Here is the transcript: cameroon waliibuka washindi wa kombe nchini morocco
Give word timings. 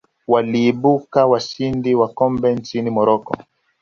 cameroon 0.03 0.27
waliibuka 0.45 1.25
washindi 1.25 1.95
wa 1.95 2.07
kombe 2.13 2.55
nchini 2.55 2.89
morocco 2.89 3.35